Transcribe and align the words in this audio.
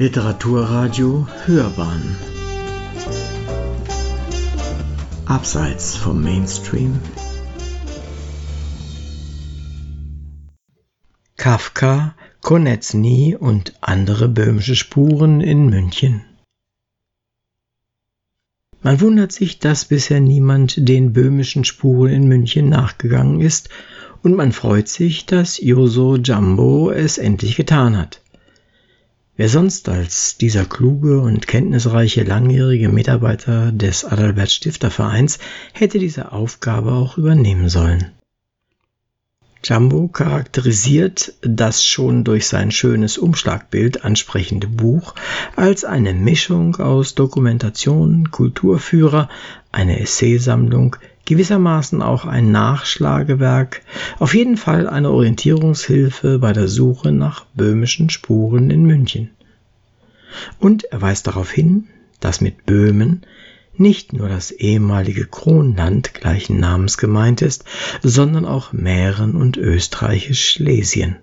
Literaturradio 0.00 1.26
Hörbahn. 1.44 2.14
Abseits 5.26 5.96
vom 5.96 6.22
Mainstream. 6.22 7.00
Kafka, 11.36 12.14
Konezny 12.42 13.36
und 13.36 13.74
andere 13.80 14.28
böhmische 14.28 14.76
Spuren 14.76 15.40
in 15.40 15.68
München. 15.68 16.22
Man 18.82 19.00
wundert 19.00 19.32
sich, 19.32 19.58
dass 19.58 19.86
bisher 19.86 20.20
niemand 20.20 20.88
den 20.88 21.12
böhmischen 21.12 21.64
Spuren 21.64 22.12
in 22.12 22.28
München 22.28 22.68
nachgegangen 22.68 23.40
ist, 23.40 23.68
und 24.22 24.36
man 24.36 24.52
freut 24.52 24.86
sich, 24.86 25.26
dass 25.26 25.60
Joso 25.60 26.14
Jumbo 26.14 26.92
es 26.92 27.18
endlich 27.18 27.56
getan 27.56 27.96
hat. 27.96 28.22
Wer 29.38 29.48
sonst 29.48 29.88
als 29.88 30.36
dieser 30.36 30.64
kluge 30.64 31.20
und 31.20 31.46
kenntnisreiche 31.46 32.24
langjährige 32.24 32.88
Mitarbeiter 32.88 33.70
des 33.70 34.04
Adalbert 34.04 34.50
Stifter 34.50 34.90
Vereins 34.90 35.38
hätte 35.72 36.00
diese 36.00 36.32
Aufgabe 36.32 36.90
auch 36.90 37.18
übernehmen 37.18 37.68
sollen. 37.68 38.10
Jumbo 39.62 40.08
charakterisiert 40.08 41.34
das 41.42 41.84
schon 41.84 42.24
durch 42.24 42.48
sein 42.48 42.72
schönes 42.72 43.16
Umschlagbild 43.16 44.04
ansprechende 44.04 44.66
Buch 44.66 45.14
als 45.54 45.84
eine 45.84 46.14
Mischung 46.14 46.74
aus 46.74 47.14
Dokumentation, 47.14 48.32
Kulturführer, 48.32 49.28
eine 49.70 50.00
Essaysammlung, 50.00 50.96
gewissermaßen 51.28 52.00
auch 52.00 52.24
ein 52.24 52.50
Nachschlagewerk, 52.52 53.82
auf 54.18 54.32
jeden 54.32 54.56
Fall 54.56 54.88
eine 54.88 55.10
Orientierungshilfe 55.10 56.38
bei 56.38 56.54
der 56.54 56.68
Suche 56.68 57.12
nach 57.12 57.44
böhmischen 57.52 58.08
Spuren 58.08 58.70
in 58.70 58.84
München. 58.84 59.28
Und 60.58 60.84
er 60.84 61.02
weist 61.02 61.26
darauf 61.26 61.50
hin, 61.50 61.88
dass 62.20 62.40
mit 62.40 62.64
Böhmen 62.64 63.26
nicht 63.76 64.14
nur 64.14 64.30
das 64.30 64.50
ehemalige 64.52 65.26
Kronland 65.26 66.14
gleichen 66.14 66.58
Namens 66.58 66.96
gemeint 66.96 67.42
ist, 67.42 67.64
sondern 68.02 68.46
auch 68.46 68.72
Mähren 68.72 69.34
und 69.34 69.58
österreichisch 69.58 70.52
Schlesien. 70.52 71.16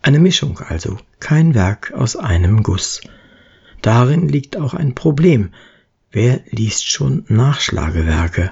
Eine 0.00 0.18
Mischung 0.18 0.60
also, 0.60 0.98
kein 1.20 1.54
Werk 1.54 1.92
aus 1.92 2.16
einem 2.16 2.62
Guss. 2.62 3.02
Darin 3.82 4.28
liegt 4.28 4.56
auch 4.56 4.72
ein 4.72 4.94
Problem. 4.94 5.50
Wer 6.10 6.40
liest 6.50 6.88
schon 6.88 7.26
Nachschlagewerke? 7.28 8.50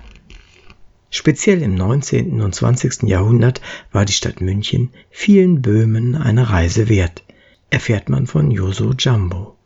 Speziell 1.17 1.62
im 1.62 1.75
19. 1.75 2.42
und 2.42 2.55
20. 2.55 3.05
Jahrhundert 3.05 3.62
war 3.91 4.05
die 4.05 4.12
Stadt 4.12 4.42
München 4.42 4.91
vielen 5.09 5.62
Böhmen 5.62 6.14
eine 6.14 6.50
Reise 6.50 6.91
wert, 6.91 7.25
erfährt 7.70 8.11
man 8.11 8.27
von 8.27 8.50
Joso 8.50 8.92
Jumbo. 8.92 9.56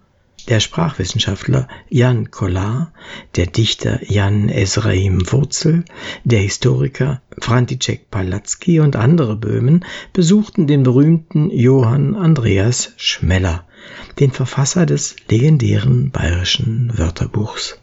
Der 0.48 0.60
Sprachwissenschaftler 0.60 1.66
Jan 1.88 2.30
Kollar, 2.30 2.92
der 3.34 3.46
Dichter 3.46 3.98
Jan 4.08 4.48
Esraim 4.48 5.22
Wurzel, 5.32 5.84
der 6.22 6.38
Historiker 6.38 7.20
František 7.40 8.12
Palacký 8.12 8.80
und 8.80 8.94
andere 8.94 9.34
Böhmen 9.34 9.84
besuchten 10.12 10.68
den 10.68 10.84
berühmten 10.84 11.50
Johann 11.50 12.14
Andreas 12.14 12.92
Schmeller, 12.96 13.66
den 14.20 14.30
Verfasser 14.30 14.86
des 14.86 15.16
legendären 15.28 16.12
bayerischen 16.12 16.96
Wörterbuchs 16.96 17.80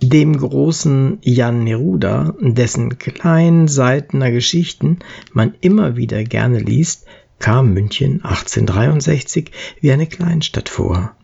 dem 0.00 0.36
großen 0.36 1.18
Jan 1.22 1.64
Neruda, 1.64 2.34
dessen 2.40 2.98
Kleinseitener 2.98 4.30
Geschichten 4.30 4.98
man 5.32 5.54
immer 5.60 5.96
wieder 5.96 6.22
gerne 6.24 6.60
liest, 6.60 7.06
kam 7.38 7.72
München 7.72 8.24
1863 8.24 9.50
wie 9.80 9.92
eine 9.92 10.06
Kleinstadt 10.06 10.68
vor, 10.68 11.14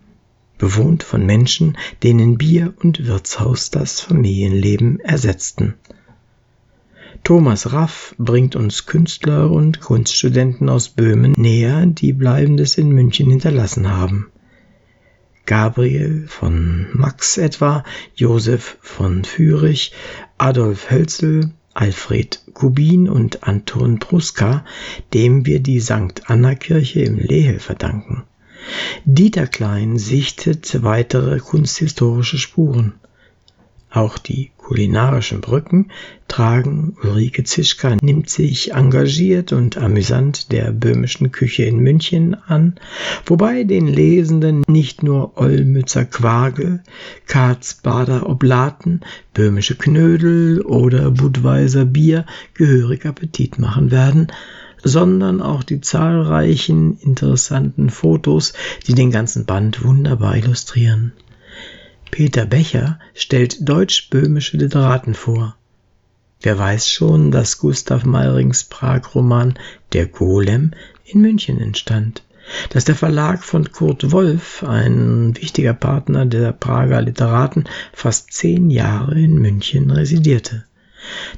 bewohnt 0.59 1.03
von 1.03 1.25
Menschen, 1.25 1.77
denen 2.03 2.39
Bier 2.39 2.75
und 2.83 3.07
Wirtshaus 3.07 3.71
das 3.71 4.01
Familienleben 4.01 5.01
ersetzten. 5.01 5.75
Thomas 7.23 7.73
Raff 7.73 8.15
bringt 8.19 8.55
uns 8.55 8.87
Künstler 8.87 9.51
und 9.51 9.81
Kunststudenten 9.81 10.69
aus 10.69 10.91
Böhmen 10.91 11.33
näher, 11.37 11.87
die 11.87 12.13
Bleibendes 12.13 12.77
in 12.77 12.91
München 12.91 13.31
hinterlassen 13.31 13.91
haben. 13.91 14.27
Gabriel 15.47 16.27
von 16.27 16.87
Max 16.93 17.37
etwa, 17.37 17.85
Josef 18.15 18.79
von 18.81 19.25
Fürich, 19.25 19.93
Adolf 20.39 20.91
Hölzel, 20.91 21.51
Alfred 21.75 22.41
Kubin 22.55 23.09
und 23.09 23.43
Anton 23.43 23.99
Pruska, 23.99 24.65
dem 25.13 25.45
wir 25.45 25.61
die 25.61 25.81
St. 25.81 26.23
Anna 26.27 26.55
Kirche 26.55 27.01
im 27.03 27.19
Lehel 27.19 27.59
verdanken. 27.59 28.23
Dieter 29.05 29.47
Klein 29.47 29.99
sichtet 29.99 30.83
weitere 30.83 31.39
kunsthistorische 31.39 32.39
Spuren. 32.39 32.95
Auch 33.91 34.17
die 34.19 34.51
kulinarischen 34.65 35.43
Brücken 35.43 35.91
tragen 36.27 36.97
Ulrike 37.03 37.45
Zischka 37.45 37.97
nimmt 38.01 38.31
sich 38.31 38.73
engagiert 38.73 39.53
und 39.53 39.77
amüsant 39.77 40.53
der 40.53 40.73
böhmischen 40.73 41.31
Küche 41.31 41.65
in 41.65 41.79
München 41.81 42.35
an, 42.35 42.77
wobei 43.27 43.65
den 43.65 43.87
Lesenden 43.87 44.65
nicht 44.67 45.03
nur 45.03 45.37
Olmützer 45.37 46.07
Quargel, 46.07 46.83
Katzbader 47.27 48.27
Oblaten, 48.29 49.03
böhmische 49.35 49.77
Knödel 49.77 50.63
oder 50.63 51.11
Budweiser 51.11 51.85
Bier 51.85 52.25
gehörig 52.55 53.05
Appetit 53.05 53.59
machen 53.59 53.91
werden, 53.91 54.29
sondern 54.83 55.43
auch 55.43 55.63
die 55.63 55.83
zahlreichen 55.83 56.99
interessanten 57.01 57.91
Fotos, 57.91 58.55
die 58.87 58.95
den 58.95 59.11
ganzen 59.11 59.45
Band 59.45 59.85
wunderbar 59.85 60.37
illustrieren. 60.37 61.13
Peter 62.15 62.47
Becher 62.47 63.01
stellt 63.13 63.69
deutsch-böhmische 63.69 64.57
Literaten 64.57 65.15
vor. 65.15 65.57
Wer 66.43 66.57
weiß 66.57 66.89
schon, 66.89 67.33
dass 67.33 67.59
Gustav 67.59 68.05
Meyrings 68.05 68.63
Prag-Roman 68.63 69.55
Der 69.93 70.07
Golem 70.07 70.71
in 71.05 71.23
München 71.23 71.61
entstand, 71.61 72.23
dass 72.71 72.85
der 72.85 72.95
Verlag 72.95 73.43
von 73.43 73.73
Kurt 73.73 74.13
Wolf, 74.13 74.63
ein 74.63 75.35
wichtiger 75.37 75.75
Partner 75.75 76.25
der 76.25 76.53
Prager 76.53 77.03
Literaten, 77.03 77.65
fast 77.93 78.33
zehn 78.33 78.71
Jahre 78.71 79.19
in 79.19 79.35
München 79.35 79.91
residierte, 79.91 80.63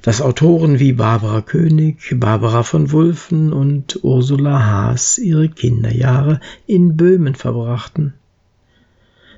dass 0.03 0.21
Autoren 0.21 0.79
wie 0.79 0.93
Barbara 0.93 1.41
König, 1.41 2.15
Barbara 2.17 2.65
von 2.65 2.93
Wulfen 2.93 3.55
und 3.55 4.05
Ursula 4.05 4.67
Haas 4.67 5.17
ihre 5.17 5.49
Kinderjahre 5.49 6.39
in 6.67 6.99
Böhmen 6.99 7.35
verbrachten 7.35 8.13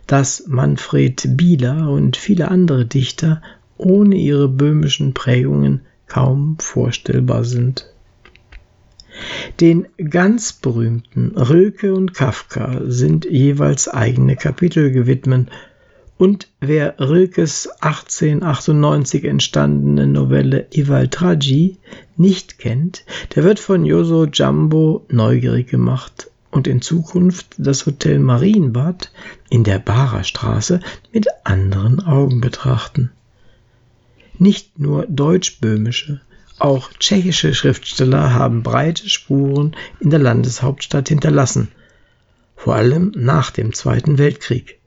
dass 0.08 0.48
Manfred 0.48 1.36
Bieler 1.36 1.90
und 1.90 2.16
viele 2.16 2.50
andere 2.50 2.86
Dichter 2.86 3.40
ohne 3.76 4.16
ihre 4.16 4.48
böhmischen 4.48 5.14
Prägungen 5.14 5.82
kaum 6.08 6.56
vorstellbar 6.58 7.44
sind. 7.44 7.86
Den 9.60 9.86
ganz 10.10 10.54
berühmten 10.54 11.36
Rilke 11.36 11.94
und 11.94 12.14
Kafka 12.14 12.80
sind 12.86 13.26
jeweils 13.26 13.86
eigene 13.88 14.36
Kapitel 14.36 14.90
gewidmet 14.90 15.50
und 16.16 16.48
wer 16.60 16.98
Rilkes 16.98 17.68
1898 17.80 19.24
entstandene 19.24 20.06
Novelle 20.06 20.66
Ivaltraji 20.72 21.76
nicht 22.16 22.58
kennt, 22.58 23.04
der 23.34 23.44
wird 23.44 23.60
von 23.60 23.84
Joso 23.84 24.24
Jumbo 24.24 25.06
neugierig 25.10 25.68
gemacht 25.68 26.30
und 26.50 26.66
in 26.66 26.80
Zukunft 26.82 27.54
das 27.58 27.86
Hotel 27.86 28.18
Marienbad 28.18 29.10
in 29.50 29.64
der 29.64 29.78
Barer 29.78 30.24
Straße 30.24 30.80
mit 31.12 31.26
anderen 31.44 32.00
Augen 32.00 32.40
betrachten. 32.40 33.10
Nicht 34.38 34.78
nur 34.78 35.06
deutsch-böhmische, 35.06 36.20
auch 36.58 36.92
tschechische 36.98 37.54
Schriftsteller 37.54 38.34
haben 38.34 38.62
breite 38.62 39.08
Spuren 39.08 39.76
in 40.00 40.10
der 40.10 40.18
Landeshauptstadt 40.18 41.08
hinterlassen, 41.08 41.68
vor 42.56 42.74
allem 42.74 43.12
nach 43.14 43.50
dem 43.50 43.72
Zweiten 43.72 44.18
Weltkrieg. 44.18 44.77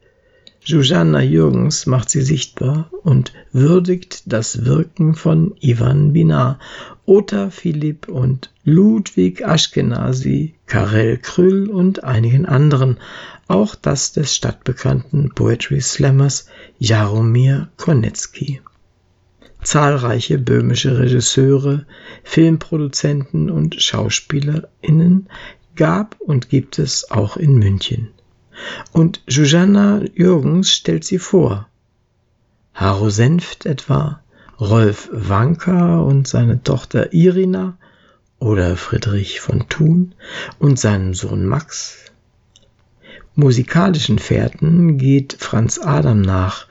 Zsuzsanna 0.64 1.22
Jürgens 1.22 1.88
macht 1.88 2.12
sie 2.12 2.22
sichtbar 2.22 2.92
und 3.02 3.34
würdigt 3.52 4.22
das 4.28 4.64
Wirken 4.64 5.16
von 5.16 5.56
Ivan 5.60 6.14
Binar, 6.14 6.60
Ota 7.08 7.50
Philipp 7.50 8.08
und 8.08 8.54
Ludwig 8.64 9.42
Ashkenazi, 9.42 10.54
Karel 10.68 11.18
Krüll 11.18 11.68
und 11.68 12.04
einigen 12.04 12.46
anderen, 12.46 13.00
auch 13.48 13.74
das 13.74 14.14
des 14.14 14.36
stadtbekannten 14.36 15.32
Poetry 15.34 15.82
Slammers 15.82 16.46
Jaromir 16.78 17.70
Konecki. 17.78 18.62
Zahlreiche 19.64 20.38
böhmische 20.38 21.00
Regisseure, 21.00 21.88
Filmproduzenten 22.24 23.50
und 23.50 23.82
SchauspielerInnen 23.82 25.28
gab 25.76 26.20
und 26.20 26.50
gibt 26.50 26.78
es 26.78 27.10
auch 27.10 27.36
in 27.36 27.56
München. 27.56 28.10
Und 28.92 29.22
Susanna 29.28 30.02
Jürgens 30.14 30.72
stellt 30.72 31.04
sie 31.04 31.20
vor. 31.20 31.68
Haro 32.74 33.10
Senft 33.10 33.66
etwa, 33.66 34.22
Rolf 34.60 35.10
Wanka 35.12 36.00
und 36.00 36.28
seine 36.28 36.64
Tochter 36.64 37.14
Irina 37.14 37.78
oder 38.40 38.78
Friedrich 38.78 39.40
von 39.40 39.68
Thun 39.70 40.14
und 40.60 40.80
seinen 40.80 41.14
Sohn 41.14 41.46
Max 41.46 42.12
musikalischen 43.36 44.20
Fährten 44.20 44.98
geht 44.98 45.38
Franz 45.40 45.80
Adam 45.80 46.22
nach, 46.22 46.68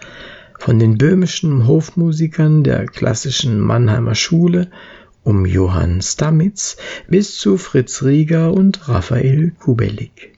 von 0.58 0.78
den 0.78 0.98
böhmischen 0.98 1.66
Hofmusikern 1.66 2.64
der 2.64 2.86
klassischen 2.86 3.58
Mannheimer 3.58 4.14
Schule 4.14 4.70
um 5.22 5.46
Johann 5.46 6.00
Stamitz 6.02 6.76
bis 7.08 7.36
zu 7.36 7.56
Fritz 7.56 8.02
Rieger 8.02 8.52
und 8.52 8.88
Raphael 8.88 9.52
Kubelik. 9.58 10.32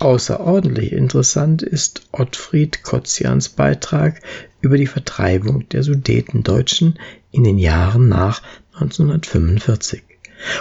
Außerordentlich 0.00 0.92
interessant 0.92 1.60
ist 1.60 2.08
Ottfried 2.10 2.82
Kotzians 2.82 3.50
Beitrag 3.50 4.22
über 4.62 4.78
die 4.78 4.86
Vertreibung 4.86 5.68
der 5.68 5.82
Sudetendeutschen 5.82 6.98
in 7.32 7.44
den 7.44 7.58
Jahren 7.58 8.08
nach 8.08 8.40
1945 8.72 10.02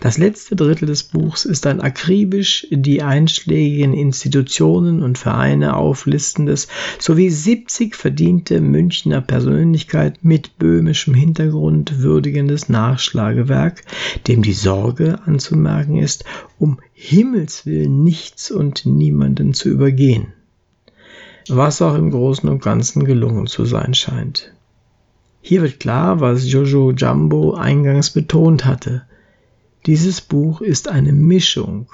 Das 0.00 0.16
letzte 0.16 0.54
Drittel 0.54 0.86
des 0.86 1.02
Buchs 1.02 1.44
ist 1.44 1.66
ein 1.66 1.80
akribisch 1.80 2.68
die 2.70 3.02
einschlägigen 3.02 3.94
Institutionen 3.94 5.02
und 5.02 5.18
Vereine 5.18 5.74
auflistendes 5.74 6.68
sowie 7.00 7.30
70 7.30 7.96
verdiente 7.96 8.60
Münchner 8.60 9.20
Persönlichkeiten 9.20 10.20
mit 10.22 10.56
böhmischem 10.56 11.14
Hintergrund 11.14 12.00
würdigendes 12.00 12.68
Nachschlagewerk, 12.68 13.82
dem 14.28 14.42
die 14.42 14.52
Sorge 14.52 15.18
anzumerken 15.26 15.96
ist, 15.96 16.24
um 16.60 16.78
Himmels 16.92 17.66
willen 17.66 18.04
nichts 18.04 18.52
und 18.52 18.86
niemanden 18.86 19.52
zu 19.52 19.68
übergehen. 19.68 20.28
Was 21.48 21.82
auch 21.82 21.96
im 21.96 22.12
Großen 22.12 22.48
und 22.48 22.62
Ganzen 22.62 23.04
gelungen 23.04 23.48
zu 23.48 23.64
sein 23.64 23.94
scheint. 23.94 24.52
Hier 25.40 25.62
wird 25.62 25.80
klar, 25.80 26.20
was 26.20 26.48
Jojo 26.48 26.92
Jumbo 26.92 27.54
eingangs 27.54 28.10
betont 28.10 28.64
hatte– 28.64 29.02
dieses 29.88 30.20
Buch 30.20 30.60
ist 30.60 30.86
eine 30.88 31.14
Mischung, 31.14 31.86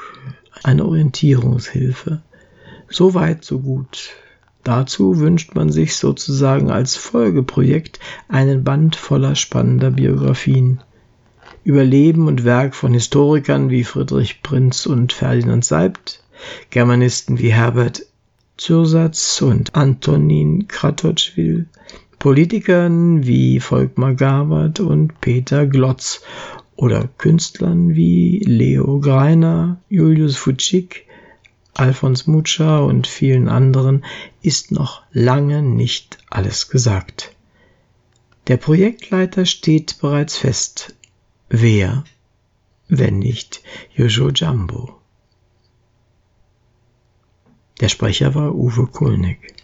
eine 0.64 0.84
Orientierungshilfe. 0.84 2.22
So 2.88 3.14
weit, 3.14 3.44
so 3.44 3.60
gut. 3.60 4.10
Dazu 4.64 5.20
wünscht 5.20 5.54
man 5.54 5.70
sich 5.70 5.94
sozusagen 5.94 6.72
als 6.72 6.96
Folgeprojekt 6.96 8.00
einen 8.28 8.64
Band 8.64 8.96
voller 8.96 9.36
spannender 9.36 9.92
Biografien. 9.92 10.80
Über 11.62 11.84
Leben 11.84 12.26
und 12.26 12.42
Werk 12.44 12.74
von 12.74 12.92
Historikern 12.92 13.70
wie 13.70 13.84
Friedrich 13.84 14.42
Prinz 14.42 14.86
und 14.86 15.12
Ferdinand 15.12 15.64
Seibt, 15.64 16.24
Germanisten 16.70 17.38
wie 17.38 17.52
Herbert 17.52 18.02
Zürsatz 18.56 19.40
und 19.40 19.76
Antonin 19.76 20.66
Kratochwil, 20.66 21.66
Politikern 22.18 23.24
wie 23.24 23.60
Volkmar 23.60 24.14
Gabert 24.14 24.80
und 24.80 25.20
Peter 25.20 25.64
Glotz 25.66 26.22
oder 26.76 27.08
Künstlern 27.18 27.94
wie 27.94 28.40
Leo 28.40 29.00
Greiner, 29.00 29.80
Julius 29.88 30.36
Futschik, 30.36 31.06
Alfons 31.74 32.26
Mucha 32.26 32.78
und 32.78 33.06
vielen 33.06 33.48
anderen 33.48 34.04
ist 34.42 34.70
noch 34.70 35.02
lange 35.12 35.62
nicht 35.62 36.18
alles 36.30 36.68
gesagt. 36.68 37.34
Der 38.46 38.56
Projektleiter 38.58 39.46
steht 39.46 39.98
bereits 40.00 40.36
fest. 40.36 40.94
Wer, 41.48 42.04
wenn 42.88 43.18
nicht 43.18 43.62
Jojo 43.94 44.30
Jumbo? 44.30 45.00
Der 47.80 47.88
Sprecher 47.88 48.34
war 48.34 48.54
Uwe 48.54 48.86
Kulnig. 48.86 49.63